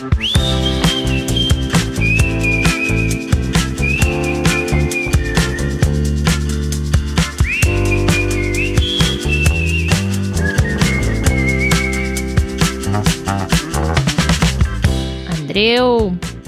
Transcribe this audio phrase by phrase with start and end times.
[0.00, 0.16] Andreu,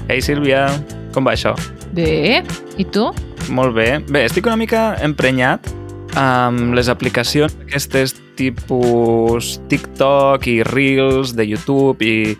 [0.09, 0.65] Ei, Sílvia,
[1.13, 1.53] com va això?
[1.93, 2.41] bé?
[2.81, 3.13] I tu?
[3.53, 4.01] Molt bé.
[4.09, 5.69] Bé, estic una mica emprenyat
[6.17, 12.33] amb les aplicacions aquestes tipus TikTok i Reels de YouTube i...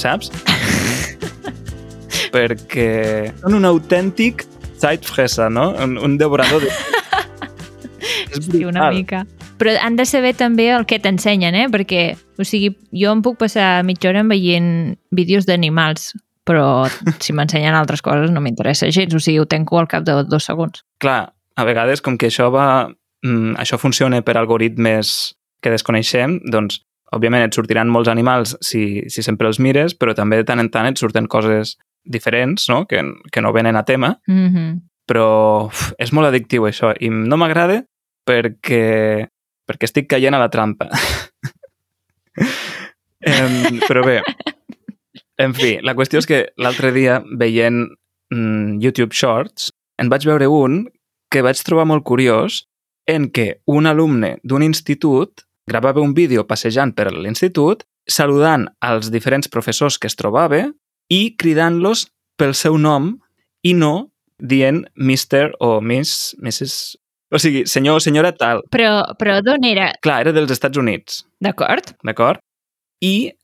[0.00, 0.30] saps?
[2.34, 4.44] Perquè són un autèntic
[4.78, 5.70] Zeitfresser, no?
[5.82, 6.70] Un, un devorador de...
[8.28, 8.94] És Sí, una brutal.
[8.94, 9.22] mica.
[9.58, 11.66] Però han de saber també el que t'ensenyen, eh?
[11.72, 12.02] Perquè,
[12.38, 16.12] o sigui, jo em puc passar mitja hora veient vídeos d'animals,
[16.46, 16.86] però
[17.18, 20.46] si m'ensenyen altres coses no m'interessa gens, o sigui, ho tenco al cap de dos
[20.46, 20.84] segons.
[21.02, 22.86] Clar, a vegades, com que això va...
[23.26, 29.24] Mm, això funciona per algoritmes que desconeixem, doncs, òbviament et sortiran molts animals si, si
[29.24, 33.02] sempre els mires, però també de tant en tant et surten coses diferents, no?, que,
[33.32, 34.80] que no venen a tema, Mm -hmm.
[35.08, 37.84] però uf, és molt addictiu això, i no m'agrada
[38.26, 39.28] perquè,
[39.66, 40.88] perquè estic caient a la trampa.
[43.20, 44.22] em, però bé,
[45.38, 47.88] en fi, la qüestió és que l'altre dia, veient
[48.30, 50.88] mm, YouTube Shorts, en vaig veure un
[51.30, 52.64] que vaig trobar molt curiós
[53.08, 59.50] en què un alumne d'un institut gravava un vídeo passejant per l'institut saludant als diferents
[59.52, 60.64] professors que es trobava
[61.12, 62.06] i cridant-los
[62.40, 63.14] pel seu nom
[63.66, 64.08] i no
[64.38, 65.52] dient Mr.
[65.60, 66.96] o Miss, Mrs.
[67.34, 68.62] O sigui, senyor o senyora tal.
[68.72, 69.90] Però, però d'on era?
[70.00, 71.92] Clar, era dels Estats Units, D'acord?
[72.06, 72.40] d'acord?
[73.04, 73.34] I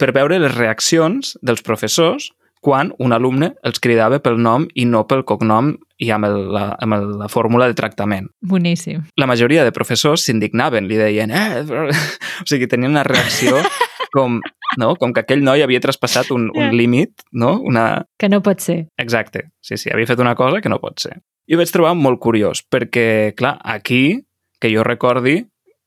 [0.00, 2.30] per veure les reaccions dels professors
[2.64, 6.64] quan un alumne els cridava pel nom i no pel cognom i amb, el, la,
[6.82, 8.28] amb el, la fórmula de tractament.
[8.42, 9.04] Boníssim.
[9.20, 11.88] La majoria de professors s'indignaven, li deien eh, però-"
[12.42, 13.60] o sigui, tenien una reacció
[14.14, 14.40] com,
[14.78, 14.94] no?
[14.98, 17.56] com que aquell noi havia traspassat un, un límit, no?
[17.62, 18.88] Una, Que no pot ser.
[18.98, 21.20] Exacte, sí, sí, havia fet una cosa que no pot ser.
[21.46, 24.22] I ho vaig trobar molt curiós, perquè, clar, aquí,
[24.60, 25.42] que jo recordi,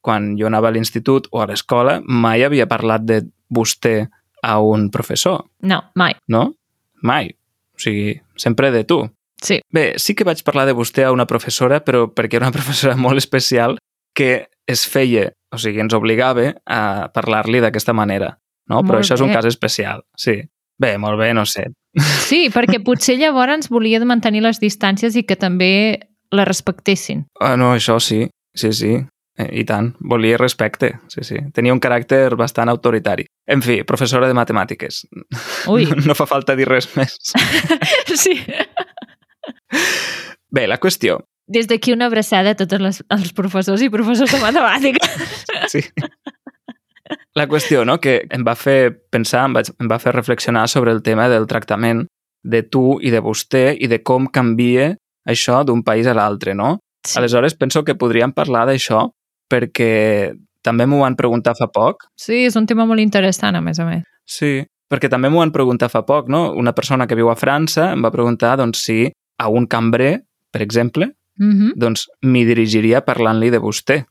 [0.05, 4.05] quan jo anava a l'institut o a l'escola, mai havia parlat de vostè
[4.43, 6.13] a un professor, No, mai.
[6.27, 6.53] no?
[7.01, 7.31] Mai.
[7.75, 9.01] O sigui, sempre de tu.
[9.43, 9.59] Sí.
[9.73, 12.95] Bé, sí que vaig parlar de vostè a una professora, però perquè era una professora
[12.97, 13.77] molt especial
[14.17, 18.33] que es feia, o sigui, ens obligava a parlar-li d'aquesta manera,
[18.67, 18.81] no?
[18.81, 19.35] Però Molt això és un bé.
[19.37, 20.39] cas especial, sí.
[20.77, 21.67] Bé, molt bé, no sé.
[21.97, 25.71] Sí, perquè potser llavors volia de mantenir les distàncies i que també
[26.33, 27.23] la respectessin.
[27.39, 28.97] Ah, no, això sí, sí, sí.
[29.37, 31.37] Eh, I tant, volia respecte, sí, sí.
[31.53, 33.25] Tenia un caràcter bastant autoritari.
[33.47, 35.03] En fi, professora de matemàtiques.
[35.69, 35.85] Ui.
[35.85, 37.17] No, no fa falta dir res més.
[38.17, 38.33] Sí.
[40.53, 41.19] Bé, la qüestió.
[41.47, 45.45] Des d'aquí una abraçada a tots les, els professors i professors de matemàtiques.
[45.71, 45.83] Sí.
[47.37, 50.91] La qüestió, no?, que em va fer pensar, em, vaig, em va fer reflexionar sobre
[50.91, 52.05] el tema del tractament
[52.43, 54.93] de tu i de vostè i de com canvia
[55.27, 56.77] això d'un país a l'altre, no?
[57.07, 57.17] Sí.
[57.19, 59.05] Aleshores, penso que podríem parlar d'això
[59.51, 60.33] perquè
[60.65, 63.85] també m'ho van preguntar fa poc sí, és un tema molt interessant, a més a
[63.87, 64.03] més.
[64.27, 66.49] Sí, perquè també m'ho van preguntar fa poc, no?
[66.59, 69.05] Una persona que viu a França em va preguntar doncs, si
[69.37, 71.71] a un cambrer, per exemple, Mm -hmm.
[71.75, 74.05] doncs m'hi dirigiria parlant-li de vostè.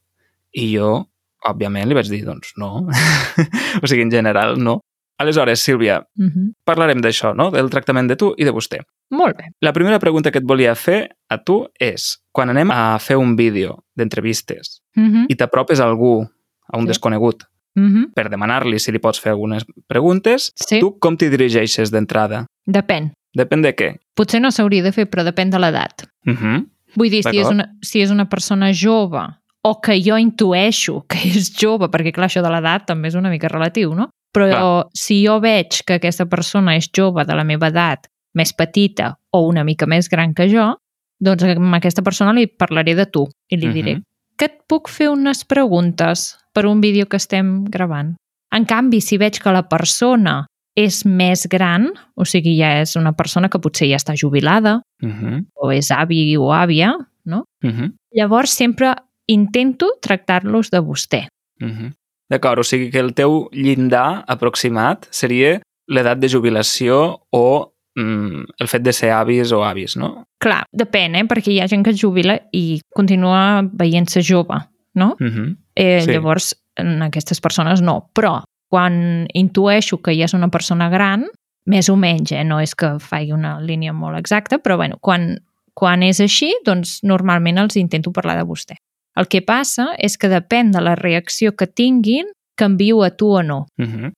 [0.52, 1.08] I jo,
[1.44, 2.86] òbviament, li vaig dir, doncs no.
[3.82, 4.80] o sigui, en general, no.
[5.18, 6.52] Aleshores, Sílvia, Mm -hmm.
[6.64, 7.50] parlarem d'això, no?
[7.50, 8.78] Del tractament de tu i de vostè.
[9.10, 9.44] Molt bé.
[9.60, 13.34] La primera pregunta que et volia fer a tu és, quan anem a fer un
[13.36, 15.26] vídeo d'entrevistes Mm -hmm.
[15.28, 16.28] i t'apropes a algú,
[16.72, 16.88] a un Sí.
[16.88, 17.44] desconegut,
[17.74, 18.12] Mm -hmm.
[18.14, 22.46] per demanar-li si li pots fer algunes preguntes, Sí, tu com t'hi dirigeixes d'entrada?
[22.66, 23.12] depèn.
[23.36, 23.90] Depèn de què.
[24.16, 26.06] Potser no s'hauria de fer, però depèn de l'edat.
[26.26, 26.66] Uh -huh.
[26.96, 29.26] Vull dir, si és, una, si és una persona jove
[29.62, 33.28] o que jo intueixo que és jove, perquè clar, això de l'edat també és una
[33.30, 34.08] mica relatiu, no?
[34.32, 34.86] Però Clar.
[34.94, 39.46] si jo veig que aquesta persona és jove de la meva edat, més petita o
[39.48, 40.76] una mica més gran que jo,
[41.20, 44.02] doncs amb aquesta persona li parlaré de tu i li diré Mhm.
[44.36, 48.14] que et puc fer unes preguntes per un vídeo que estem gravant.
[48.52, 50.46] En canvi, si veig que la persona
[50.76, 55.08] és més gran, o sigui, ja és una persona que potser ja està jubilada, Uh
[55.10, 55.44] -huh.
[55.54, 56.94] o és avi o àvia,
[57.24, 57.44] no?
[57.62, 57.92] Uh -huh.
[58.12, 58.94] Llavors sempre
[59.26, 61.26] intento tractar-los de vostè.
[61.60, 61.92] Uh -huh.
[62.30, 68.68] D'acord, o sigui que el teu llindar aproximat seria l'edat de jubilació o mm, el
[68.68, 70.24] fet de ser avis o avis, no?
[70.38, 71.24] Clar, depèn, eh?
[71.24, 74.56] perquè hi ha gent que es jubila i continua veient-se jove,
[74.94, 75.16] no?
[75.20, 75.56] Uh -huh.
[75.74, 76.10] Eh, Sí.
[76.10, 78.10] Llavors, en aquestes persones no.
[78.14, 78.42] Però
[78.76, 81.24] quan intueixo que ja és una persona gran,
[81.66, 82.44] més o menys, eh?
[82.44, 85.32] no és que faci una línia molt exacta, però bueno, quan,
[85.74, 88.76] quan és així, doncs normalment els intento parlar de vostè.
[89.16, 93.42] El que passa és que depèn de la reacció que tinguin, canvio a tu o
[93.42, 93.64] no.
[93.80, 94.12] Uh -huh.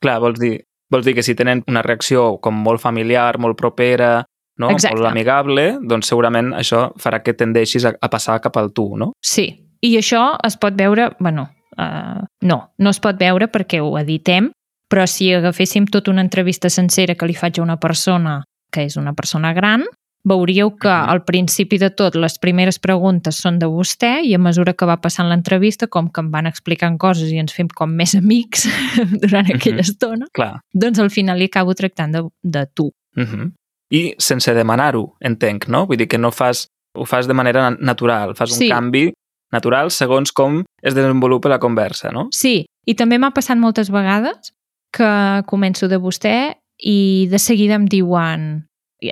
[0.00, 4.24] Clar, vols dir, Vols dir que si tenen una reacció com molt familiar, molt propera,
[4.56, 4.70] no?
[4.72, 4.96] Exacte.
[4.96, 9.12] molt amigable, doncs segurament això farà que tendeixis a, a passar cap al tu, no?
[9.20, 9.50] Sí,
[9.84, 11.48] i això es pot veure, bueno,
[11.78, 14.50] uh, no, no es pot veure perquè ho editem,
[14.88, 18.42] però si agaféssim tota una entrevista sencera que li faig a una persona
[18.72, 19.84] que és una persona gran,
[20.28, 24.74] veuríeu que al principi de tot les primeres preguntes són de vostè i a mesura
[24.74, 28.14] que va passant l'entrevista, com que em van explicant coses i ens fem com més
[28.18, 28.66] amics
[29.22, 29.86] durant aquella Mhm.
[29.88, 30.60] estona, Clar.
[30.74, 32.90] doncs al final li acabo tractant de, de tu.
[33.16, 33.52] Uh -huh.
[33.90, 35.86] I sense demanar-ho, entenc, no?
[35.86, 38.68] Vull dir que no fas, ho fas de manera natural, fas un Sí.
[38.68, 39.12] canvi
[39.52, 42.28] natural segons com es desenvolupa la conversa, no?
[42.34, 44.52] Sí, i també m'ha passat moltes vegades
[44.94, 45.10] que
[45.48, 46.38] començo de vostè
[46.78, 48.48] i de seguida em diuen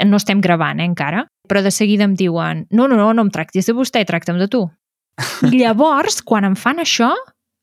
[0.06, 3.30] no estem gravant, eh, encara, però de seguida em diuen no, no, no, no em
[3.30, 4.64] tractis de vostè, tracta'm de tu.
[5.46, 7.12] I llavors, quan em fan això,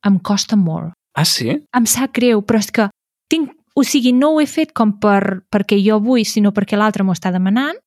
[0.08, 0.94] em costa molt.
[1.14, 1.52] Ah, sí?
[1.76, 2.90] Em sap greu, però és que
[3.32, 3.52] tinc...
[3.74, 7.16] O sigui, no ho he fet com per, perquè jo vull, sinó perquè l'altre m'ho
[7.16, 7.80] està demanant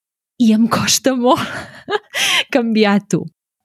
[0.43, 1.39] i em costa molt
[2.55, 3.21] canviar tu.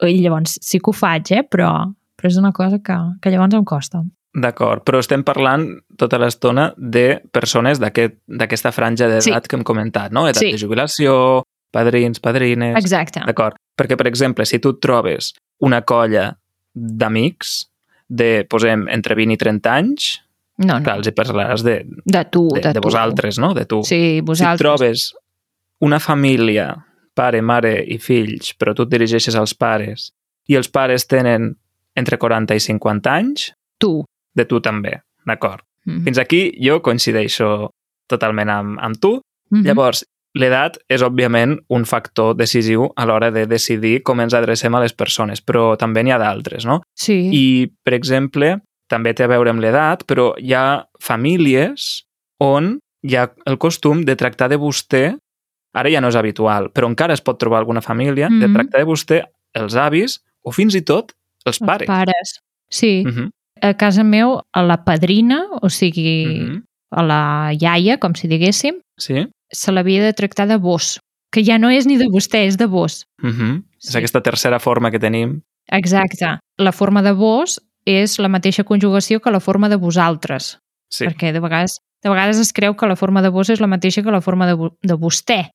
[0.08, 1.44] I llavors sí que ho faig, eh?
[1.44, 1.72] però,
[2.18, 4.02] però és una cosa que, que llavors em costa.
[4.34, 5.66] D'acord, però estem parlant
[6.00, 9.32] tota l'estona de persones d'aquest- d'aquesta franja d'edat Sí.
[9.50, 10.24] que hem comentat, no?
[10.28, 10.52] Edat Sí.
[10.54, 12.78] de jubilació, padrins, padrines...
[12.80, 13.22] Exacte.
[13.26, 16.38] D'acord, perquè, per exemple, si tu trobes una colla
[16.74, 17.68] d'amics
[18.08, 20.22] de, posem, entre 20 i 30 anys,
[20.58, 20.84] No, no.
[20.84, 21.76] clar, els hi parlaràs de,
[22.06, 22.88] De tu, de, de, de tu.
[22.88, 23.54] vosaltres, no?
[23.54, 23.82] De tu.
[23.84, 24.60] Sí, Si vosaltres.
[24.60, 25.14] et trobes
[25.82, 26.76] una família,
[27.16, 30.12] pare, mare i fills, però tu et dirigeixes als pares,
[30.48, 31.52] i els pares tenen
[31.96, 34.04] entre 40 i 50 anys, Tu.
[34.36, 35.64] de tu també, d'acord?
[35.86, 36.04] Mhm.
[36.06, 37.70] Fins aquí jo coincideixo
[38.08, 39.20] totalment amb, amb tu.
[39.52, 39.66] Mhm.
[39.66, 40.06] Llavors,
[40.36, 44.94] l'edat és, òbviament, un factor decisiu a l'hora de decidir com ens adrecem a les
[44.94, 46.82] persones, però també n'hi ha d'altres, no?
[46.96, 47.30] Sí.
[47.34, 52.04] I, per exemple, també té a veure amb l'edat, però hi ha famílies
[52.40, 55.18] on hi ha el costum de tractar de vostè,
[55.74, 58.54] ara ja no és habitual, però encara es pot trobar alguna família, de Mhm.
[58.54, 59.24] tractar de vostè
[59.54, 61.12] els avis o fins i tot
[61.46, 61.88] els Els pares.
[61.88, 62.40] pares.
[62.70, 63.04] Sí.
[63.06, 63.30] Mhm,
[63.64, 66.64] A casa meu, a la padrina, o sigui, mhm.
[66.92, 69.28] a la iaia, com si diguéssim, Sí?
[69.52, 71.00] se l'havia de tractar de vos.
[71.32, 73.06] Que ja no és ni de vostè, és de vos.
[73.22, 73.64] Mhm.
[73.80, 73.98] És Sí.
[74.00, 75.42] aquesta tercera forma que tenim.
[75.68, 76.40] Exacte.
[76.58, 80.60] La forma de vos és la mateixa conjugació que la forma de vosaltres.
[80.90, 81.06] Sí.
[81.06, 84.02] Perquè de vegades, de vegades es creu que la forma de vos és la mateixa
[84.04, 85.52] que la forma de, de vostè.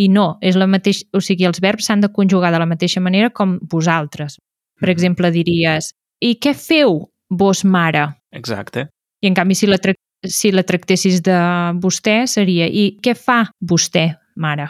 [0.00, 3.02] I no, és la mateixa, o sigui, els verbs s'han de conjugar de la mateixa
[3.04, 4.38] manera com vosaltres.
[4.80, 4.92] Per Mhm.
[4.96, 8.06] exemple, diries, i què feu, vos mare?
[8.32, 8.88] Exacte.
[9.20, 11.32] I en canvi, si la, trac si la tractessis de
[11.80, 14.66] vostè, seria, i què fa vostè, mare?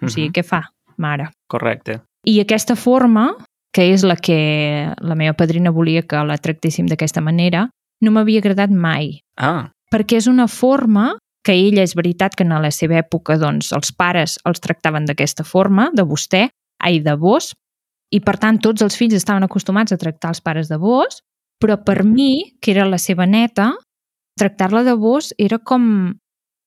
[0.00, 0.32] O sigui, Mhm.
[0.32, 0.62] què fa,
[0.96, 1.30] mare?
[1.48, 2.00] Correcte.
[2.24, 3.36] I aquesta forma,
[3.72, 7.68] que és la que la meva padrina volia que la tractéssim d'aquesta manera,
[8.00, 9.22] no m'havia agradat mai.
[9.36, 13.72] Ah, Perquè és una forma que ella, és veritat que en la seva època doncs,
[13.74, 16.46] els pares els tractaven d'aquesta forma, de vostè,
[16.82, 17.52] ai, de vos,
[18.12, 21.22] i per tant tots els fills estaven acostumats a tractar els pares de vos,
[21.62, 23.72] però per mi, que era la seva neta,
[24.38, 26.14] tractar-la de vos era com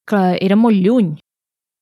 [0.10, 1.16] que era molt lluny,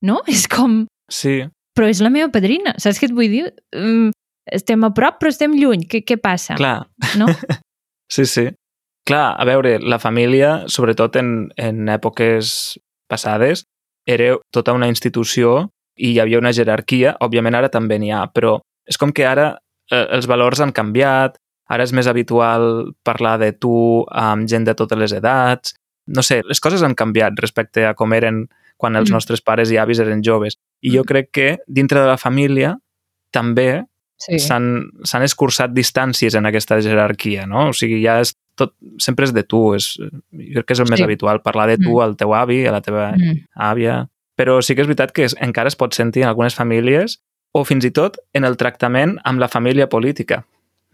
[0.06, 0.22] no?
[0.34, 1.42] És com, sí.
[1.76, 3.48] però és la meva padrina, saps què et vull dir?
[3.76, 4.14] Mm,
[4.54, 6.58] estem a prop però estem lluny, què, què passa?
[6.60, 6.82] Clar.
[7.20, 7.30] No?
[8.14, 8.44] Sí, sí.
[9.06, 12.78] Clar, a veure, la família, sobretot en, en èpoques
[13.12, 13.66] passades,
[14.08, 18.58] era tota una institució i hi havia una jerarquia, òbviament ara també n'hi ha, però
[18.88, 19.50] és com que ara
[19.92, 21.36] eh, els valors han canviat,
[21.70, 25.76] ara és més habitual parlar de tu amb gent de totes les edats,
[26.08, 28.46] no sé, les coses han canviat respecte a com eren
[28.78, 29.14] quan els Mm.
[29.16, 30.56] nostres pares i avis eren joves.
[30.82, 31.08] I jo Mm.
[31.08, 32.78] crec que dintre de la família
[33.32, 33.86] també
[34.18, 34.40] Sí.
[34.40, 37.70] s'han s'han escurçat distàncies en aquesta jerarquia, no?
[37.70, 40.90] O sigui, ja és tot, sempre és de tu, és, jo crec que és el
[40.90, 41.04] més Sí.
[41.04, 42.02] habitual, parlar de tu Mm.
[42.02, 43.46] al teu avi, a la teva Mm.
[43.56, 44.10] àvia...
[44.36, 47.20] Però sí que és veritat que encara es pot sentir en algunes famílies
[47.52, 50.46] o fins i tot en el tractament amb la família política,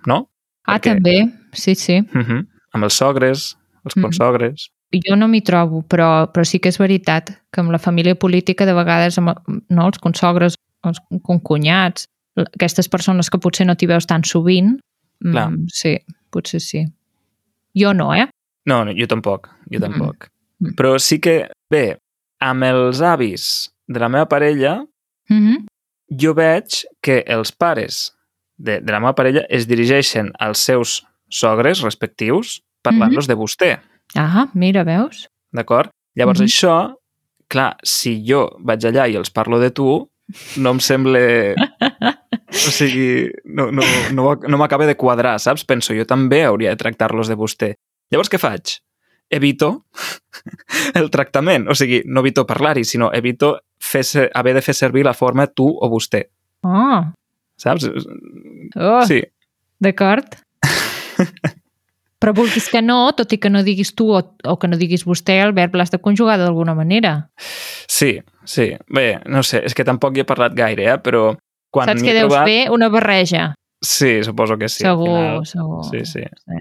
[0.05, 0.29] no?
[0.65, 1.99] Ah, Perquè- també, sí, sí.
[2.13, 2.47] Uh -huh.
[2.73, 4.03] Amb els sogres, els Mhm.
[4.03, 4.71] consogres...
[4.91, 8.65] Jo no m'hi trobo, però, però sí que és veritat que amb la família política
[8.65, 9.37] de vegades amb
[9.69, 14.79] no, els consogres, els concunyats, aquestes persones que potser no t'hi veus tan sovint,
[15.21, 15.49] Clar.
[15.51, 15.97] mm, sí,
[16.31, 16.85] potser sí.
[17.75, 18.27] Jo no, eh?
[18.65, 19.81] No, no, jo tampoc, jo Mm.
[19.81, 20.27] tampoc.
[20.59, 20.75] Mm.
[20.75, 21.97] Però sí que, bé,
[22.41, 24.85] amb els avis de la meva parella
[25.29, 25.65] Mm -hmm.
[26.21, 28.13] jo veig que els pares
[28.57, 33.79] de, de la meva parella es dirigeixen als seus sogres respectius parlant-los de vostè,
[34.15, 35.27] Ah, mira, veus?
[35.53, 35.89] d'acord?
[36.15, 36.45] Llavors Mhm.
[36.47, 36.95] això,
[37.47, 40.09] clar, si jo vaig allà i els parlo de tu,
[40.57, 41.19] no em sembla...
[42.29, 45.65] O sigui, no, no, no, no m'acaba de quadrar, saps?
[45.65, 47.73] Penso, jo també hauria de tractar-los de vostè.
[48.13, 48.77] Llavors què faig?
[49.29, 49.85] evito
[50.99, 51.69] el tractament.
[51.69, 55.69] O sigui, no evito parlar-hi, sinó evito fer, haver de fer servir la forma tu
[55.69, 56.25] o vostè.
[56.65, 57.05] Oh,
[57.59, 57.89] Saps?
[58.75, 59.21] oh Sí,
[59.79, 60.37] d'acord.
[62.19, 65.05] Però vulguis que no, tot i que no diguis tu o, o que no diguis
[65.07, 67.29] vostè, el verb l'has de conjugar d'alguna manera.
[67.87, 68.73] sí, sí.
[68.91, 70.97] Bé, no sé, és que tampoc hi he parlat gaire, eh?
[70.99, 71.31] però
[71.71, 72.47] quan Saps que deus trobat...
[72.47, 73.53] fer una barreja.
[73.81, 74.83] Sí, suposo que sí.
[74.83, 75.45] segur, final.
[75.45, 75.83] segur.
[75.85, 76.21] Sí, sí.
[76.23, 76.57] sí.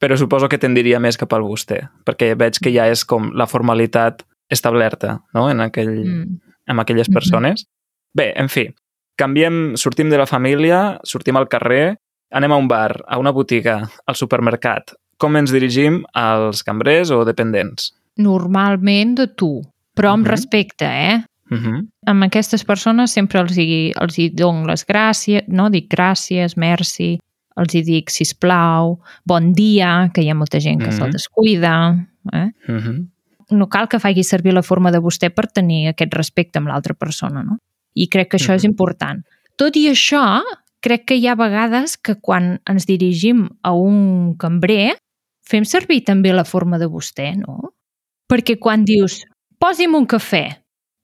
[0.00, 3.46] Però suposo que tendiria més cap al vostè, perquè veig que ja és com la
[3.46, 5.50] formalitat establerta no?
[5.50, 6.38] en, aquell, Mm.
[6.68, 7.14] amb aquelles Mhm.
[7.14, 7.66] persones.
[8.14, 8.68] Bé, en fi,
[9.16, 11.96] canviem, sortim de la família, sortim al carrer,
[12.32, 14.94] anem a un bar, a una botiga, al supermercat.
[15.18, 17.92] Com ens dirigim als cambrers o dependents?
[18.16, 19.60] Normalment de tu,
[19.94, 20.30] però amb Mhm.
[20.30, 21.24] respecte, eh?
[21.50, 21.88] Uh -huh.
[22.06, 25.68] Amb aquestes persones sempre els hi, els hi dono les gràcies, no?
[25.70, 27.18] Dic gràcies, merci,
[27.56, 30.96] els hi dic sisplau, bon dia, que hi ha molta gent que Mhm.
[30.96, 32.50] se'l descuida, eh?
[32.68, 33.08] Uh -huh.
[33.50, 36.94] no cal que faci servir la forma de vostè per tenir aquest respecte amb l'altra
[36.94, 37.58] persona, no?
[37.94, 38.70] I crec que això és Mhm.
[38.70, 39.24] important.
[39.56, 40.40] Tot i això,
[40.80, 44.96] crec que hi ha vegades que quan ens dirigim a un cambrer
[45.42, 47.74] fem servir també la forma de vostè, no?
[48.28, 49.24] Perquè quan dius,
[49.58, 50.56] posi'm un cafè,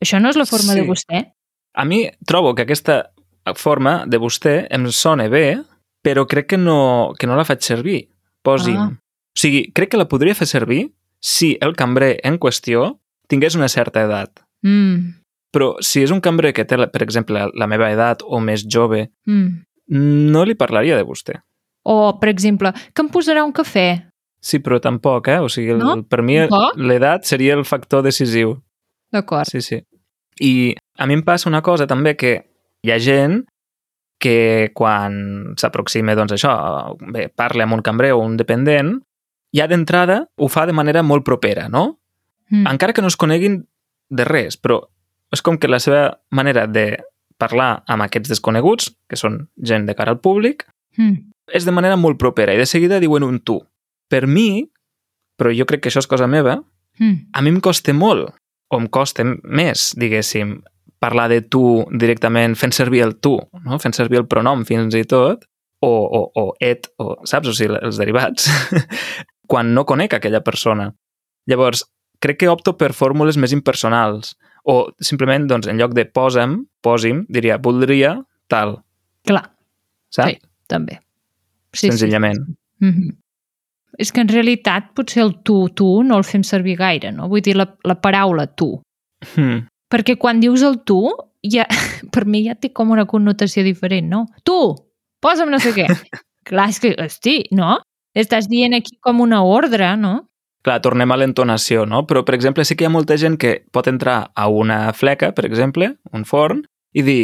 [0.02, 0.80] això no és la forma Sí.
[0.80, 1.32] de vostè?
[1.74, 3.12] A mi trobo que aquesta
[3.54, 5.62] forma de vostè em sona bé,
[6.02, 8.08] però crec que no, que no la faig servir.
[8.42, 8.76] Posi'm.
[8.78, 8.88] Ah.
[8.96, 12.98] O sigui, crec que la podria fer servir si el cambrer en qüestió
[13.28, 14.40] tingués una certa edat.
[14.62, 15.22] Mm,
[15.52, 19.10] Però si és un cambrer que té, per exemple, la meva edat o més jove,
[19.26, 19.46] mm.
[19.88, 21.38] no li parlaria de vostè.
[21.84, 24.02] O, per exemple, que em posarà un cafè?
[24.40, 25.38] Sí, però tampoc, eh?
[25.40, 26.02] O sigui, el, No?
[26.02, 26.36] per mi
[26.76, 28.58] l'edat seria el factor decisiu.
[29.12, 29.48] D'acord.
[29.50, 29.80] Sí, sí.
[30.40, 32.32] I a mi em passa una cosa també que
[32.84, 33.44] hi ha gent
[34.20, 36.52] que quan s'aproxima, doncs això,
[37.12, 38.94] bé, parla amb un cambrer o un dependent,
[39.54, 41.98] ja d'entrada ho fa de manera molt propera, no?
[42.48, 42.66] Mm.
[42.72, 43.66] Encara que no es coneguin
[44.08, 44.80] de res, però
[45.32, 47.02] és com que la seva manera de
[47.36, 51.28] parlar amb aquests desconeguts, que són gent de cara al públic, Mm.
[51.52, 53.60] és de manera molt propera i de seguida diuen un tu.
[54.08, 54.64] Per mi,
[55.36, 56.62] però jo crec que això és cosa meva,
[56.98, 57.28] Mm.
[57.32, 58.32] a mi em costa molt,
[58.72, 60.56] o em costa més, diguéssim,
[61.02, 63.78] parlar de tu directament fent servir el tu, no?
[63.82, 65.44] fent servir el pronom fins i tot,
[65.84, 67.52] o, o, o et, o, saps?
[67.52, 68.48] O sigui, els derivats,
[69.50, 70.90] quan no conec aquella persona.
[71.46, 71.84] Llavors,
[72.22, 74.34] crec que opto per fórmules més impersonals,
[74.66, 78.16] o simplement, doncs, en lloc de posa'm, posi'm, diria voldria
[78.50, 78.80] tal,
[79.26, 79.42] Clar,
[80.14, 80.36] saps?
[80.36, 80.50] Sí.
[80.70, 81.00] també.
[81.74, 82.38] Sí, Senzillament.
[82.46, 82.86] Sí.
[82.86, 83.16] Mm -hmm.
[83.98, 87.30] És que en realitat potser el tu, tu no el fem servir gaire, no?
[87.32, 88.74] Vull dir, la, la paraula tu.
[89.34, 89.64] Hmm.
[89.92, 91.00] Perquè quan dius el tu,
[91.46, 91.64] ja,
[92.14, 94.26] per mi ja té com una connotació diferent, no?
[94.44, 94.56] Tu,
[95.22, 95.88] posa'm no sé què.
[96.46, 97.78] Clar, és que, hosti, no?
[98.16, 100.18] Estàs dient aquí com una ordre, no?
[100.66, 102.04] Clar, tornem a l'entonació, no?
[102.10, 105.30] Però, per exemple, sí que hi ha molta gent que pot entrar a una fleca,
[105.34, 106.64] per exemple, un forn,
[106.96, 107.20] i dir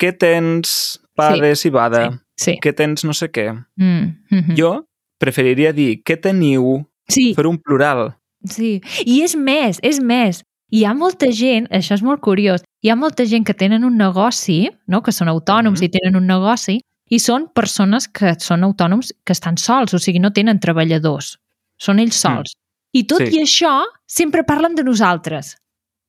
[0.00, 2.02] què tens, pa Sí, de cibada,
[2.38, 2.54] Sí.
[2.62, 3.50] què tens no sé què.
[3.76, 4.56] Mm -hmm.
[4.56, 4.87] Jo
[5.18, 8.14] preferiria dir què teniu, sí, fer un plural.
[8.44, 8.80] sí.
[9.06, 10.42] I és més, és més.
[10.70, 13.96] Hi ha molta gent, això és molt curiós, hi ha molta gent que tenen un
[13.96, 15.02] negoci, no?
[15.02, 15.84] que són autònoms Mhm.
[15.84, 20.18] i tenen un negoci, i són persones que són autònoms que estan sols, o sigui,
[20.20, 21.38] no tenen treballadors.
[21.80, 22.52] Són ells sols.
[22.92, 23.36] I tot Sí.
[23.38, 25.56] i això, sempre parlen de nosaltres.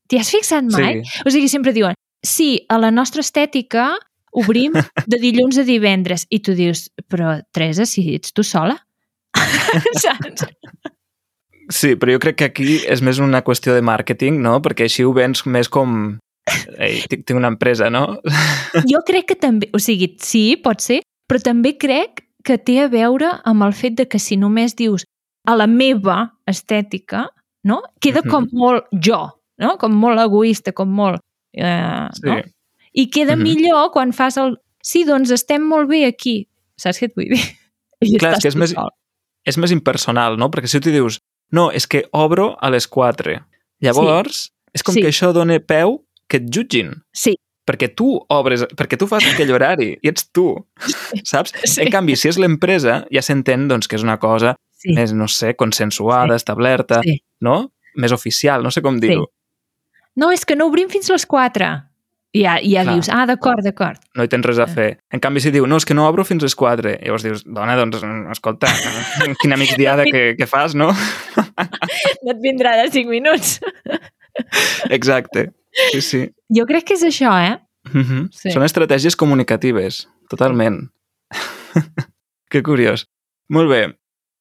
[0.09, 1.03] T'hi has fixat mai?
[1.05, 1.21] Sí.
[1.25, 3.95] O sigui, sempre diuen, sí, a la nostra estètica
[4.33, 4.73] obrim
[5.07, 6.25] de dilluns a divendres.
[6.29, 8.75] I tu dius, però Teresa, si ets tu sola?
[10.03, 10.45] Saps?
[11.69, 14.55] Sí, però jo crec que aquí és més una qüestió de màrqueting, no?
[14.65, 16.17] Perquè així ho vens més com...
[16.81, 18.17] Ei, tinc, tinc una empresa, no?
[18.89, 22.87] Jo crec que també, o sigui, sí, pot ser, però també crec que té a
[22.89, 25.05] veure amb el fet de que si només dius
[25.45, 27.27] a la meva estètica,
[27.69, 27.83] no?
[28.01, 29.19] Queda com molt jo,
[29.61, 29.75] no?
[29.81, 31.21] Com molt egoista, com molt...
[31.53, 32.25] Eh, Sí.
[32.25, 32.39] no?
[32.97, 33.43] I queda Mhm.
[33.45, 34.55] millor quan fas el...
[34.81, 36.47] Sí, doncs estem molt bé aquí.
[36.79, 37.43] Saps què et vull dir?
[38.01, 38.73] I Clar, és que és més-.
[39.49, 40.51] És més impersonal, no?
[40.53, 41.17] Perquè si tu dius
[41.55, 43.39] no, és que obro a les 4.
[43.81, 45.01] Llavors, és com Sí.
[45.01, 46.91] que això dona peu que et jutgin.
[47.15, 47.33] Sí,
[47.65, 50.51] perquè tu obres, perquè tu fas aquell horari i ets tu,
[51.31, 51.53] saps?
[51.63, 51.81] Sí.
[51.85, 54.93] En canvi, si és l'empresa, ja s'entén doncs, que és una cosa sí.
[54.93, 57.19] més, no sé, consensuada, establerta, sí.
[57.41, 57.71] no?
[57.95, 59.25] Més oficial, no sé com dir-ho.
[60.19, 61.69] No, és que no obrim fins les 4.
[62.33, 62.93] Ja, ja Clar.
[62.93, 64.01] dius, ah, d'acord, d'acord.
[64.13, 64.99] No hi tens res a fer.
[65.09, 67.73] En canvi, si diu, no, és que no obro fins les 4, llavors dius, dona,
[67.79, 68.03] doncs,
[68.35, 68.69] escolta,
[69.41, 70.91] quina migdiada que, que fas, no?
[72.23, 73.57] No et vindrà de 5 minuts.
[74.89, 75.49] Exacte.
[75.91, 76.21] Sí, sí.
[76.53, 77.57] Jo crec que és això, eh?
[77.93, 78.27] Mm -hmm.
[78.31, 78.51] Sí.
[78.51, 80.91] Són estratègies comunicatives, totalment.
[82.51, 83.07] que curiós.
[83.49, 83.95] Molt bé.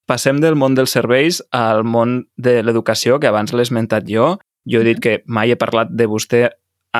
[0.08, 4.38] passem del món dels serveis al món de l'educació, que abans l'he esmentat jo.
[4.64, 6.48] Jo he dit que mai he parlat de vostè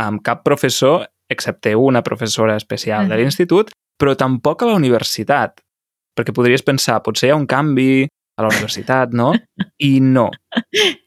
[0.07, 5.61] amb cap professor, excepte una professora especial de l'institut, però tampoc a la universitat.
[6.19, 8.07] Perquè podries pensar, potser hi ha un canvi
[8.39, 9.33] a la universitat, no?
[9.91, 10.29] I no.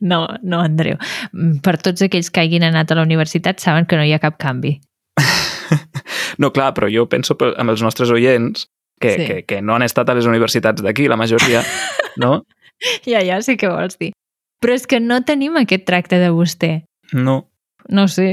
[0.03, 0.98] No, no, Andreu.
[1.31, 4.19] Mm, Per tots aquells que hagin anat a la universitat saben que no hi ha
[4.24, 4.77] cap canvi.
[6.41, 8.65] No, clar, però jo penso amb els nostres oients
[9.01, 9.25] que, Sí.
[9.27, 11.62] que, que no han estat a les universitats d'aquí, la majoria,
[12.17, 12.43] no?
[13.05, 14.12] Ja, ja sé què vols dir.
[14.62, 16.71] Però és que no tenim aquest tracte de vostè.
[17.13, 17.36] No.
[17.89, 18.31] No sé,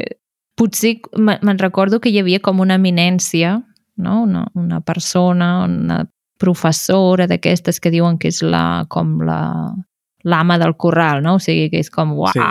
[0.59, 3.57] potser me- me'n recordo que hi havia com una eminència,
[3.97, 4.23] no?
[4.25, 6.03] una, una persona, una
[6.39, 9.41] professora d'aquestes que diuen que és la, com la
[10.29, 11.37] l'ama del corral, no?
[11.39, 12.43] O sigui, que és com, uah, Sí.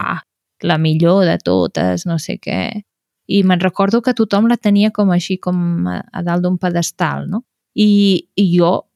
[0.67, 2.81] la millor de totes, no sé què.
[3.27, 7.27] I me'n recordo que tothom la tenia com així, com a, a dalt d'un pedestal,
[7.29, 7.43] no?
[7.75, 8.87] I, i jo...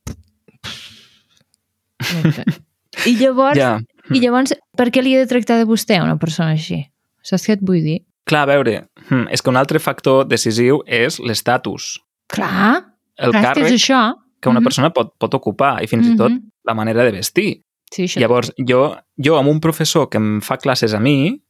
[3.08, 3.80] I llavors, Ja.
[4.12, 6.82] i llavors, per què li he de tractar de vostè a una persona així?
[7.24, 8.00] Saps què et vull dir?
[8.31, 8.77] Clar, a veure,
[9.09, 11.97] hm, és que un altre factor decisiu és l'estatus.
[12.31, 12.77] Clar,
[13.17, 14.15] El clar, és que càrrec és això.
[14.39, 14.63] que una Mhm.
[14.63, 16.50] persona pot, pot ocupar i fins i tot Mhm.
[16.63, 17.61] la manera de vestir.
[17.91, 18.21] Sí, això.
[18.21, 21.43] Llavors, jo, jo amb un professor que em fa classes a mi,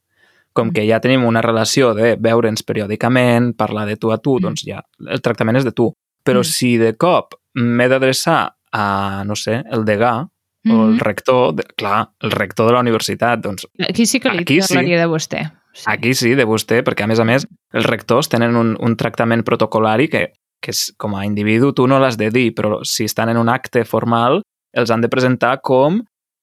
[0.52, 0.72] com Mm.
[0.72, 4.42] que ja tenim una relació de veure'ns periòdicament, parlar de tu a tu, Mm.
[4.42, 5.94] doncs ja el tractament és de tu.
[6.24, 6.44] Però Mm.
[6.44, 10.28] si de cop m'he d'adreçar a, no sé, el degà
[10.68, 14.42] o el rector, de, clar, el rector de la universitat, doncs Aquí sí que li
[14.42, 14.74] Aquí sí.
[14.74, 15.52] parlaria de vostè.
[15.72, 15.84] Sí.
[15.88, 19.42] aquí sí, de vostè, perquè a més a més els rectors tenen un, un tractament
[19.44, 20.26] protocolari que,
[20.60, 23.48] que és, com a individu tu no l'has de dir, però si estan en un
[23.48, 26.02] acte formal els han de presentar com,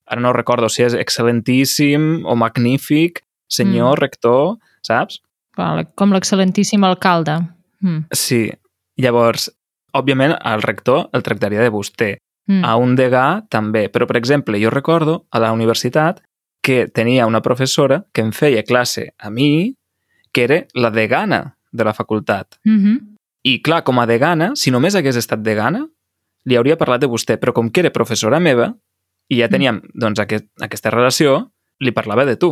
[0.10, 4.02] ara no recordo si és excel·lentíssim o magnífic, senyor Mm.
[4.02, 5.20] rector, saps?
[5.96, 7.40] Com l'excel·lentíssim alcalde.
[7.82, 8.06] Mm.
[8.14, 8.50] Sí.
[8.98, 9.50] Llavors,
[9.94, 12.18] òbviament, al rector el tractaria de vostè.
[12.48, 12.64] Mm.
[12.66, 13.90] A un degà també.
[13.90, 16.22] Però, per exemple, jo recordo a la universitat
[16.62, 19.76] que tenia una professora que em feia classe a mi,
[20.32, 22.60] que era la degana de la facultat.
[22.64, 22.98] Mm -hmm.
[23.44, 25.88] I, clar, com a degana, si només hagués estat degana,
[26.46, 28.76] li hauria parlat de vostè, però com que era professora meva,
[29.30, 32.50] i ja teníem, doncs, aquest, aquesta relació, li parlava de tu,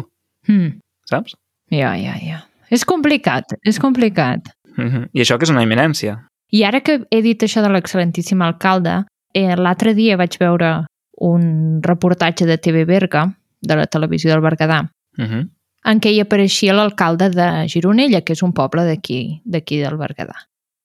[0.47, 0.79] mm.
[1.09, 1.35] saps?
[1.69, 2.43] Ja, ja, ja.
[2.69, 4.51] És complicat, és complicat.
[4.77, 5.09] Mhm.
[5.13, 6.27] I això que és una eminència.
[6.51, 10.85] I ara que he dit això de l'excel·lentíssim alcalde, eh, l'altre dia vaig veure
[11.19, 13.25] un reportatge de TV Berga,
[13.61, 15.49] de la televisió del Berguedà, Mhm.
[15.85, 20.35] en què hi apareixia l'alcalde de Gironella, que és un poble d'aquí d'aquí del Berguedà.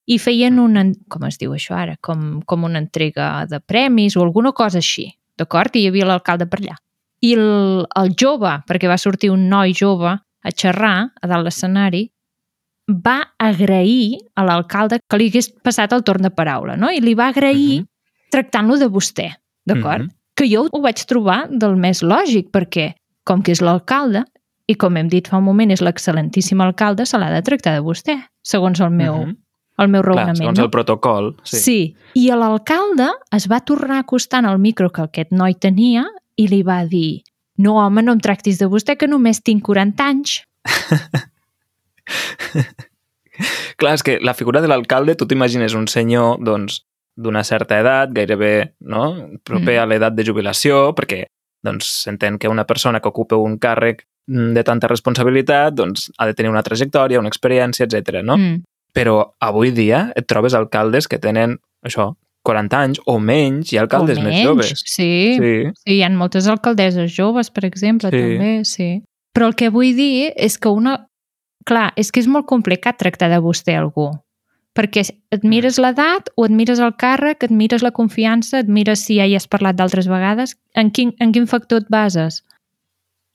[0.06, 4.22] I feien una, com es diu això ara, com, com una entrega de premis o
[4.22, 5.74] alguna cosa així, d'acord?
[5.76, 6.76] I hi havia l'alcalde per allà.
[7.20, 10.08] I el, el jove, perquè va sortir un noi jove
[10.42, 12.10] a xerrar a dalt l'escenari,
[12.90, 16.90] va agrair a l'alcalde que li hagués passat el torn de paraula, no?
[16.90, 17.86] I li va agrair Mhm.
[18.32, 19.28] tractant-lo de vostè,
[19.66, 20.02] d'acord?
[20.04, 20.10] Mhm.
[20.34, 22.92] Que jo ho vaig trobar del més lògic, perquè
[23.24, 24.24] com que és l'alcalde,
[24.66, 27.82] i com hem dit fa un moment, és l'excel·lentíssim alcalde, se l'ha de tractar de
[27.84, 29.36] vostè, segons el meu, Mhm.
[29.78, 30.38] el meu Clar, raonament.
[30.38, 30.64] segons no?
[30.64, 31.36] el protocol.
[31.44, 31.56] Sí.
[31.58, 31.96] sí.
[32.14, 36.84] I l'alcalde es va tornar acostant al micro que aquest noi tenia i li va
[36.86, 37.22] dir
[37.58, 40.40] no, home, no em tractis de vostè, que només tinc 40 anys.
[43.78, 46.82] Clar, és que la figura de l'alcalde, tu t'imagines un senyor, doncs,
[47.22, 49.38] d'una certa edat, gairebé no?
[49.44, 49.82] proper Mm.
[49.82, 51.24] a l'edat de jubilació, perquè
[51.62, 56.26] doncs, s'entén que una persona que ocupa un càrrec mm, de tanta responsabilitat doncs, ha
[56.26, 58.22] de tenir una trajectòria, una experiència, etc.
[58.22, 58.36] no?
[58.36, 58.62] Mm.
[58.92, 61.56] Però avui dia et trobes alcaldes que tenen,
[61.86, 62.12] això,
[62.44, 64.44] 40 anys o menys, i alcaldes o més menys.
[64.44, 64.72] joves.
[64.84, 65.38] Sí, sí.
[65.38, 68.18] Sí, sí, hi ha moltes alcaldesses joves, per exemple, Sí.
[68.18, 69.02] també, sí.
[69.32, 71.06] Però el que vull dir és que una...
[71.64, 74.10] Clar, és que és molt complicat tractar de vostè algú.
[74.72, 79.04] Perquè et mires l'edat o et mires el càrrec, et mires la confiança, et mires
[79.04, 80.56] si ja hi has parlat d'altres vegades.
[80.74, 82.40] En quin, en quin factor et bases?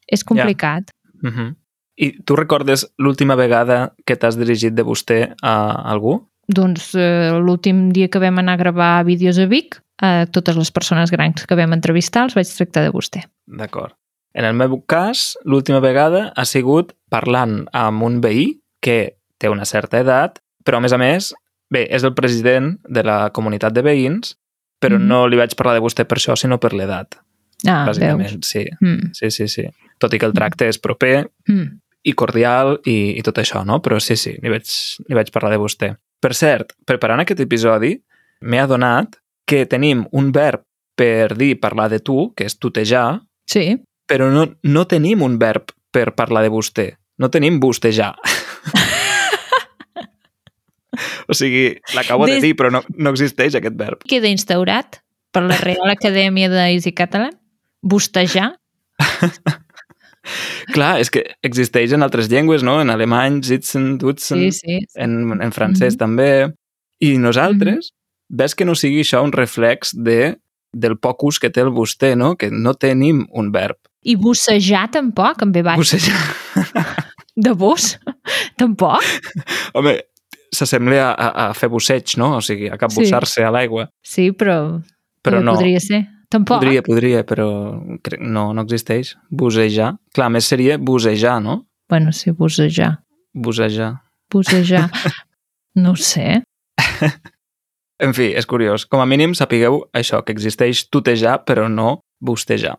[0.08, 0.90] És complicat.
[1.22, 1.56] Uh -huh.
[1.98, 5.54] I tu recordes l'última vegada que t'has dirigit de vostè a
[5.92, 6.28] algú?
[6.48, 10.72] Doncs eh, l'últim dia que vam anar a gravar vídeos a Vic, a totes les
[10.72, 13.24] persones grans que vam entrevistar els vaig tractar de vostè.
[13.48, 13.96] D'acord.
[14.38, 19.66] En el meu cas, l'última vegada ha sigut parlant amb un veí que té una
[19.66, 21.32] certa edat, però a més a més,
[21.72, 24.36] bé, és el president de la comunitat de veïns,
[24.84, 25.08] però Mhm.
[25.08, 27.16] no li vaig parlar de vostè per això, sinó per l'edat,
[27.66, 27.98] Ah, veus.
[27.98, 28.44] bàsicament.
[28.46, 29.64] Sí, Mm, sí, sí, sí.
[30.00, 31.80] Tot i que el tracte és proper mm.
[32.04, 33.80] i cordial i, i tot això, no?
[33.82, 34.68] Però sí, sí, li vaig,
[35.10, 35.96] li vaig parlar de vostè.
[36.22, 37.96] Per cert, preparant aquest episodi,
[38.42, 40.62] m'he adonat que tenim un verb
[40.96, 43.78] per dir parlar de tu, que és tutejar, Sí,
[44.08, 46.98] però no, no tenim un verb per parlar de vostè.
[47.18, 48.14] No tenim bostejar.
[51.28, 54.02] o sigui, l'acabo de Des- dir, però no, no existeix aquest verb.
[54.08, 57.34] queda instaurat per la Real Acadèmia d'Easy Catalan.
[57.82, 58.56] Bostejar?
[60.76, 62.82] Clar, és que existeix en altres llengües, no?
[62.84, 64.80] En alemany, sitzen, dutzen, Sí, sí.
[64.96, 66.00] en, en francès Mhm.
[66.00, 66.54] també.
[67.00, 67.92] I nosaltres,
[68.30, 70.36] ves que no sigui això un reflex de,
[70.74, 72.36] del poc ús que té el vostè, no?
[72.36, 73.78] Que no tenim un verb.
[74.04, 75.78] I bussejar tampoc, em ve baix.
[75.78, 76.20] Bussejar.
[77.36, 77.98] De bus?
[78.58, 79.04] tampoc?
[79.76, 80.02] Home,
[80.58, 82.36] s'assembla a, a, fer busseig, no?
[82.38, 83.88] O sigui, a capbussar-se a l'aigua.
[84.06, 84.58] Sí, però,
[85.26, 86.04] Però no, podria ser.
[86.30, 86.60] Tampoc?
[86.60, 87.48] podria, podria, però
[88.20, 89.14] no, no existeix.
[89.32, 89.94] Busejar.
[90.16, 91.62] Clar, més seria busejar, no?
[91.90, 92.98] Bueno, sí, bussejar.
[93.34, 93.94] Busejar.
[94.32, 94.90] Bussejar.
[95.84, 96.44] no sé.
[97.98, 98.84] En fi, és curiós.
[98.86, 102.78] Com a mínim sapigueu això, que existeix tutejar, però no bustejar.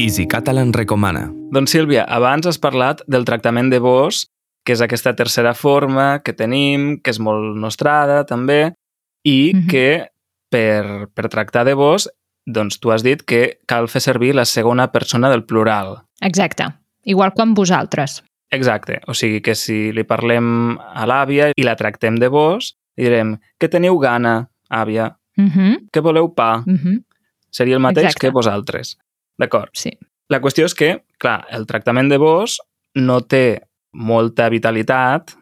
[0.00, 1.26] Easy Catalan recomana.
[1.52, 4.22] Doncs Sílvia, abans has parlat del tractament de vos,
[4.64, 8.72] que és aquesta tercera forma que tenim, que és molt nostrada també,
[9.24, 9.66] i Mhm.
[9.68, 10.08] que
[10.50, 12.08] per, per tractar de vos,
[12.46, 16.02] doncs tu has dit que cal fer servir la segona persona del plural.
[16.22, 16.64] Exacte.
[17.04, 18.22] Igual com vosaltres.
[18.50, 19.00] Exacte.
[19.06, 23.68] O sigui que si li parlem a l'àvia i la tractem de vos, direm que
[23.68, 25.88] teniu gana, àvia, Uh -huh.
[25.92, 26.64] que voleu pa.
[26.66, 27.04] Uh -huh.
[27.50, 28.26] Seria el mateix Exacte.
[28.26, 28.98] que vosaltres.
[29.40, 29.70] D'acord.
[29.74, 29.90] Sí.
[30.30, 32.58] La qüestió és que, clar, el tractament de vos
[32.94, 35.32] no té molta vitalitat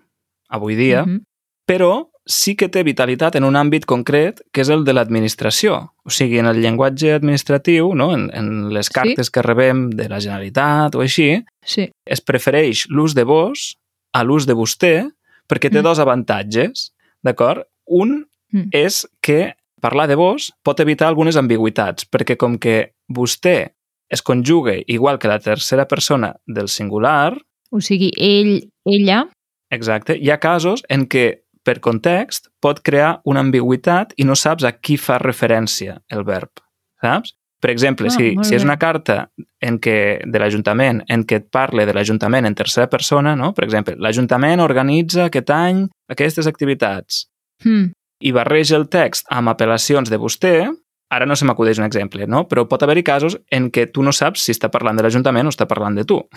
[0.49, 1.21] avui dia, Uh -huh.
[1.69, 5.93] però sí que té vitalitat en un àmbit concret, que és el de l'administració.
[6.05, 8.13] O sigui, en el llenguatge administratiu, no?
[8.15, 9.33] en, en les cartes sí.
[9.33, 11.91] que rebem de la Generalitat o així, Sí.
[12.07, 13.77] es prefereix l'ús de vos
[14.13, 15.11] a l'ús de vostè
[15.49, 15.83] perquè té Mm.
[15.83, 17.65] dos avantatges, d'acord?
[17.87, 18.69] Un Mm.
[18.73, 23.71] és que parlar de vos pot evitar algunes ambigüitats, perquè com que vostè
[24.11, 27.37] es conjuga igual que la tercera persona del singular,
[27.71, 29.27] O sigui, ell, ella...
[29.71, 34.65] exacte, hi ha casos en què per context pot crear una ambigüitat i no saps
[34.65, 36.63] a qui fa referència el verb,
[37.03, 37.35] saps?
[37.61, 41.49] Per exemple, Ah, si, si és una carta en què, de l'Ajuntament en què et
[41.51, 43.53] parle de l'Ajuntament en tercera persona, no?
[43.53, 47.27] per exemple, l'Ajuntament organitza aquest any aquestes activitats
[47.65, 47.89] Hmm.
[48.23, 50.71] i barreja el text amb apel·lacions de vostè,
[51.11, 52.45] ara no se m'acudeix un exemple, no?
[52.49, 55.55] però pot haver-hi casos en què tu no saps si està parlant de l'Ajuntament o
[55.55, 56.21] està parlant de tu.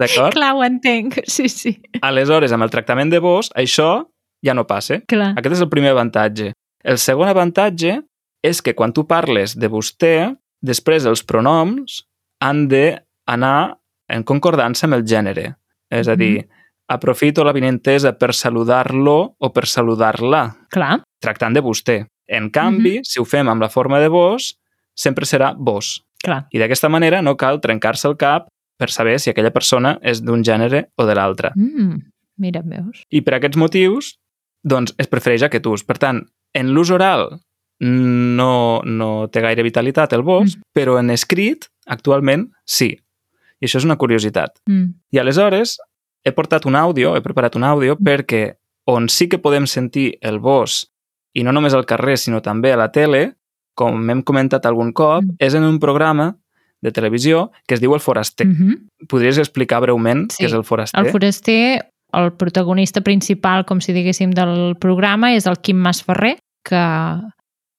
[0.00, 0.34] D'acord?
[0.34, 1.20] Clar, ho entenc.
[1.30, 1.76] Sí, sí.
[2.02, 4.08] Aleshores, amb el tractament de vos, això
[4.44, 4.98] ja no passa.
[5.08, 5.32] Clar.
[5.38, 6.50] Aquest és el primer avantatge.
[6.84, 8.00] El segon avantatge
[8.44, 12.02] és que quan tu parles de vostè, després els pronoms
[12.44, 13.78] han d'anar
[14.12, 15.54] en concordança amb el gènere.
[15.88, 16.42] És a dir,
[16.90, 20.98] aprofito la vinentesa per saludar-lo o per saludar-la, Clar.
[21.22, 22.02] tractant de vostè.
[22.28, 24.54] En canvi, si ho fem amb la forma de vos,
[24.94, 26.02] sempre serà vos.
[26.24, 26.46] Clar.
[26.52, 28.46] I d'aquesta manera no cal trencar-se el cap
[28.78, 31.52] per saber si aquella persona és d'un gènere o de l'altre.
[31.54, 31.98] Mm.
[32.38, 33.02] Mira, veus?
[33.10, 34.14] I per aquests motius,
[34.64, 35.84] doncs es prefereix aquest ús.
[35.84, 36.22] Per tant,
[36.54, 37.28] en l'ús oral
[37.80, 40.62] no, no té gaire vitalitat el vos, Mm.
[40.74, 42.96] però en escrit, actualment, sí.
[43.60, 44.58] I això és una curiositat.
[44.68, 44.94] Mm.
[45.12, 45.76] I aleshores
[46.24, 48.56] he portat un àudio, he preparat un àudio perquè
[48.86, 50.90] on sí que podem sentir el vos,
[51.34, 53.34] i no només al carrer, sinó també a la tele,
[53.74, 55.36] com hem comentat algun cop, Mm.
[55.38, 56.36] és en un programa
[56.80, 58.46] de televisió que es diu El Foraster.
[58.46, 59.06] Mm -hmm.
[59.08, 60.44] Podries explicar breument Sí.
[60.44, 61.04] què és El Foraster?
[61.04, 66.76] El foraster, el protagonista principal, com si diguéssim, del programa és el Quim Masferrer, que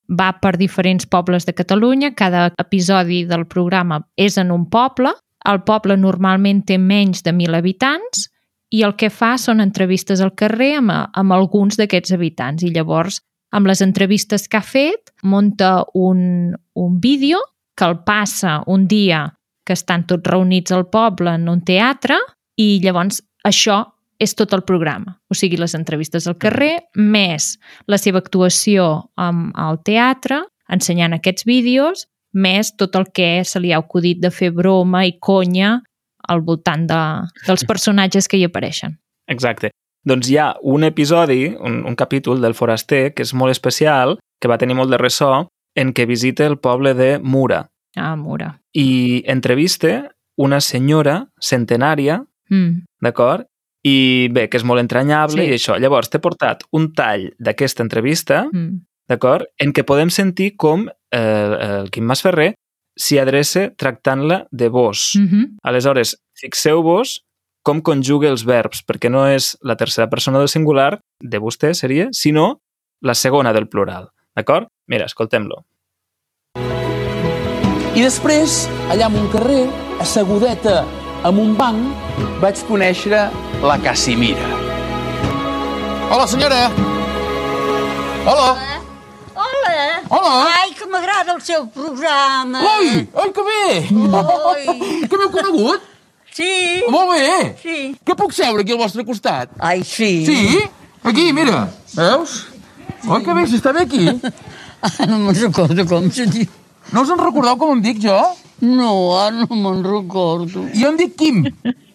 [0.07, 2.13] va per diferents pobles de Catalunya.
[2.13, 5.09] Cada episodi del programa és en un poble.
[5.45, 8.29] El poble normalment té menys de 1.000 habitants
[8.71, 12.63] i el que fa són entrevistes al carrer amb, amb alguns d'aquests habitants.
[12.63, 13.21] I llavors,
[13.55, 17.39] amb les entrevistes que ha fet, munta un, un vídeo
[17.75, 19.29] que el passa un dia
[19.65, 22.17] que estan tots reunits al poble en un teatre
[22.59, 23.81] i llavors això
[24.19, 25.17] és tot el programa.
[25.31, 27.55] O sigui, les entrevistes al carrer, més
[27.91, 33.71] la seva actuació amb, al teatre, ensenyant aquests vídeos, més tot el que se li
[33.71, 35.79] ha acudit de fer broma i conya
[36.27, 37.01] al voltant de,
[37.47, 38.97] dels personatges que hi apareixen.
[39.31, 39.71] Exacte.
[40.05, 44.47] Doncs hi ha un episodi, un, un capítol del Foraster, que és molt especial, que
[44.51, 47.65] va tenir molt de ressò, en què visita el poble de Mura
[47.97, 48.59] Ah, Mura.
[48.73, 52.83] i entrevista una senyora centenària, Mm.
[53.01, 53.47] d'acord?
[53.83, 55.49] I bé, que és molt entranyable Sí.
[55.49, 55.79] i això.
[55.79, 58.81] Llavors, t'he portat un tall d'aquesta entrevista, Mm.
[59.09, 59.45] d'acord?
[59.57, 62.53] En què podem sentir com eh, el Quim Masferrer
[62.97, 65.13] s'hi adreça tractant-la de vos.
[65.17, 65.57] Mm -hmm.
[65.63, 67.21] Aleshores, fixeu-vos
[67.65, 72.11] com conjuga els verbs, perquè no és la tercera persona del singular, de vostè seria,
[72.13, 72.59] sinó
[73.01, 74.11] la segona del plural.
[74.37, 74.69] D'acord?
[74.87, 75.63] Mira, escoltem-lo.
[77.95, 79.63] I després, allà en un carrer,
[80.03, 80.83] assegudeta
[81.25, 82.05] amb un banc,
[82.43, 83.23] vaig conèixer
[83.63, 84.51] la Casimira.
[86.11, 86.67] Hola, senyora!
[88.29, 88.49] Hola!
[90.05, 90.35] Hola!
[90.61, 92.61] Ai, que m'agrada el seu programa.
[92.75, 93.65] Oi, oi, que bé!
[93.89, 94.79] Oi.
[95.09, 95.94] Que m'heu conegut?
[96.35, 96.83] Sí.
[96.91, 97.55] Molt bé!
[97.61, 97.77] Sí.
[98.05, 99.53] Que puc seure aquí al vostre costat?
[99.63, 100.25] Ai, sí.
[100.27, 100.59] Sí?
[101.05, 101.61] Aquí, mira.
[101.95, 102.41] Veus?
[103.07, 104.09] Oi, que bé, si està bé aquí.
[104.83, 106.49] Ah, no me'n recordo com se diu.
[106.91, 108.17] No us en recordeu com em dic jo?
[108.65, 110.65] No, ara no me'n recordo.
[110.75, 111.41] Jo em dic Quim.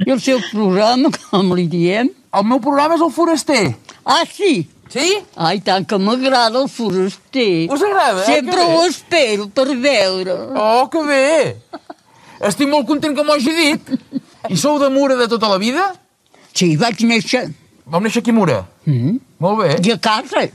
[0.07, 2.11] I el seu programa, com li diem?
[2.33, 3.63] El meu programa és el Foraster.
[4.05, 4.65] Ah, sí.
[4.91, 5.07] Sí?
[5.39, 7.69] Ai, tant que m'agrada el foraster.
[7.71, 8.25] Us agrada?
[8.25, 8.27] eh?
[8.27, 10.35] Sempre ho espero per veure.
[10.59, 11.29] Oh, que bé!
[12.49, 13.93] Estic molt content que m'ho hagi dit.
[14.49, 15.91] I sou de Mura de tota la vida?
[16.55, 17.51] Sí, vaig néixer.
[17.91, 18.59] Vam néixer aquí a Mura.
[18.87, 19.19] Mm.
[19.41, 19.71] Molt bé.
[19.87, 20.47] I a casa,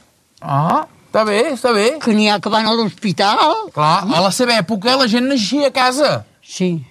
[0.41, 1.85] Ah, està bé, està bé.
[1.99, 3.69] que n'hi ha que van a l'hospital.
[3.73, 6.25] Clar, a la seva època la gent naixia a casa.
[6.43, 6.83] Sí.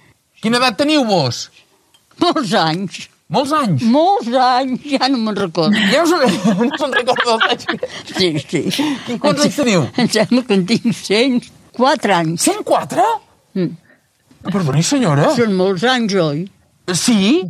[0.42, 1.50] Quina edat teniu vos?
[2.20, 3.09] Molts anys.
[3.30, 3.83] Molts anys.
[3.83, 5.76] Molts anys, ja no me'n recordo.
[5.92, 6.20] Ja se'n
[6.68, 7.87] no se'n recorda dels anys.
[8.16, 8.85] Sí, sí.
[9.14, 9.87] I quants anys teniu?
[9.96, 12.42] Em sembla que en tinc 104 anys.
[12.48, 13.07] 104?
[13.54, 13.70] Mm.
[14.50, 15.30] Perdoni, senyora.
[15.37, 16.44] Són molts anys, oi?
[16.92, 17.44] Sí?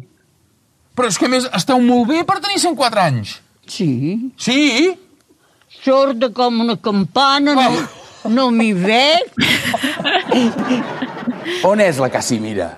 [0.95, 3.39] Però és que a més esteu molt bé per tenir 104 anys.
[3.67, 4.31] Sí.
[4.39, 4.95] Sí?
[5.83, 7.71] Sorda com una campana, no,
[8.31, 9.35] no m'hi veig.
[11.67, 12.71] On és la Casimira?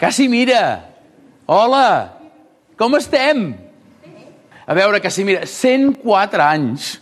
[0.00, 0.64] Casimira!
[1.46, 2.16] Hola!
[2.80, 3.52] Com estem?
[4.64, 6.94] A veure, Casimira, 104 anys.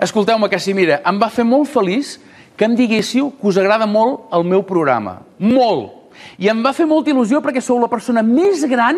[0.00, 2.14] Escolteu-me, Casimira, em va fer molt feliç
[2.56, 5.18] que em diguéssiu que us agrada molt el meu programa.
[5.42, 5.95] Molt!
[6.38, 8.96] I em va fer molta il·lusió perquè sou la persona més gran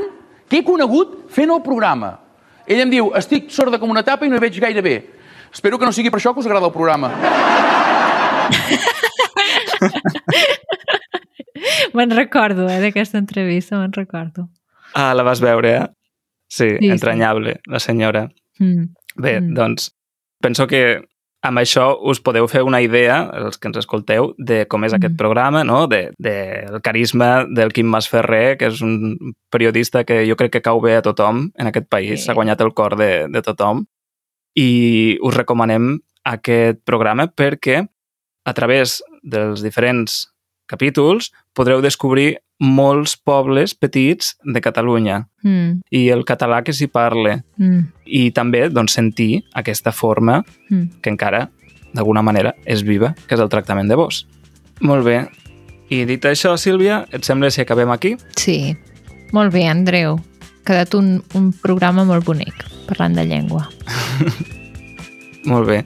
[0.48, 2.18] que he conegut fent el programa.
[2.66, 4.96] Ell em diu, estic sorda com una tapa i no hi veig gaire bé.
[5.52, 7.10] Espero que no sigui per això que us agrada el programa.
[11.94, 14.48] Me'n recordo, eh, d'aquesta entrevista, me'n recordo.
[14.94, 15.86] Ah, la vas veure, eh?
[16.48, 16.90] Sí, Sí, sí.
[16.90, 18.28] entranyable, la senyora.
[18.58, 18.84] Mm.
[19.16, 19.54] Bé, Mm.
[19.54, 19.90] doncs,
[20.40, 21.02] penso que
[21.48, 25.14] amb això us podeu fer una idea, els que ens escolteu, de com és aquest
[25.14, 25.18] Mm.
[25.20, 25.86] programa, no?
[25.88, 26.34] de, de,
[26.68, 30.96] el carisma del Quim Masferrer, que és un periodista que jo crec que cau bé
[30.96, 32.26] a tothom en aquest país, Sí.
[32.26, 33.86] s'ha guanyat el cor de, de tothom.
[34.56, 37.86] I us recomanem aquest programa perquè
[38.44, 40.28] a través dels diferents
[40.68, 45.80] capítols podreu descobrir molts pobles petits de Catalunya Mm.
[45.94, 47.92] i el català que s'hi parla Mm.
[48.06, 51.00] i també doncs, sentir aquesta forma Mm.
[51.00, 51.50] que encara,
[51.94, 54.26] d'alguna manera, és viva, que és el tractament de vos.
[54.80, 55.28] Molt bé.
[55.90, 58.16] I dit això, Sílvia, et sembla si acabem aquí?
[58.36, 58.76] Sí.
[59.32, 60.16] Molt bé, Andreu.
[60.18, 62.54] Ha quedat un, un programa molt bonic,
[62.86, 63.68] parlant de llengua.
[65.44, 65.84] Molt bé.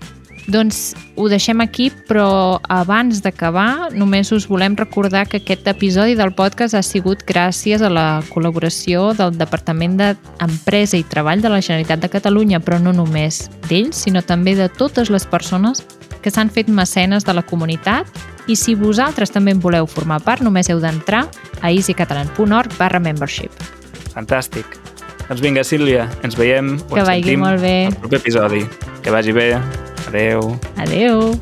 [0.51, 6.33] Doncs ho deixem aquí, però abans d'acabar només us volem recordar que aquest episodi del
[6.35, 12.03] podcast ha sigut gràcies a la col·laboració del Departament d'Empresa i Treball de la Generalitat
[12.03, 15.85] de Catalunya, però no només d'ells, sinó també de totes les persones
[16.23, 18.07] que s'han fet mecenes de la comunitat
[18.51, 21.29] i si vosaltres també en voleu formar part, només heu d'entrar
[21.63, 23.55] a easycatalan.org barra membership.
[24.13, 24.67] Fantàstic.
[25.29, 27.87] Doncs vinga, Sílvia, ens veiem o Que ens vagi sentim molt bé.
[27.87, 28.67] al proper episodi.
[29.03, 29.49] Que vagi bé.
[30.07, 30.59] Adeu.
[30.77, 31.33] Adeu!